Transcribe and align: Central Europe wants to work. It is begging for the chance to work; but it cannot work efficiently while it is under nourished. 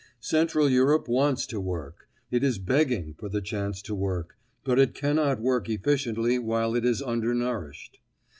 Central 0.19 0.67
Europe 0.67 1.07
wants 1.07 1.45
to 1.45 1.59
work. 1.61 2.09
It 2.31 2.43
is 2.43 2.57
begging 2.57 3.13
for 3.13 3.29
the 3.29 3.39
chance 3.39 3.83
to 3.83 3.93
work; 3.93 4.35
but 4.63 4.79
it 4.79 4.95
cannot 4.95 5.39
work 5.39 5.69
efficiently 5.69 6.39
while 6.39 6.73
it 6.73 6.85
is 6.85 7.03
under 7.03 7.35
nourished. 7.35 7.99